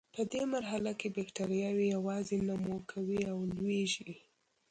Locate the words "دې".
0.31-0.41